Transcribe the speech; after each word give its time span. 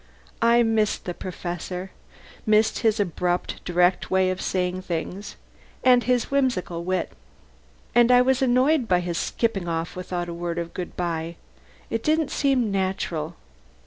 I 0.41 0.63
missed 0.63 1.05
the 1.05 1.13
Professor: 1.13 1.91
missed 2.43 2.79
his 2.79 2.99
abrupt, 2.99 3.63
direct 3.63 4.09
way 4.09 4.31
of 4.31 4.41
saying 4.41 4.81
things, 4.81 5.35
and 5.83 6.05
his 6.05 6.31
whimsical 6.31 6.83
wit. 6.83 7.11
And 7.93 8.11
I 8.11 8.23
was 8.23 8.41
annoyed 8.41 8.87
by 8.87 8.99
his 9.01 9.19
skipping 9.19 9.67
off 9.67 9.95
without 9.95 10.27
a 10.27 10.33
word 10.33 10.57
of 10.57 10.73
good 10.73 10.97
bye. 10.97 11.35
It 11.91 12.01
didn't 12.01 12.31
seem 12.31 12.71
natural. 12.71 13.35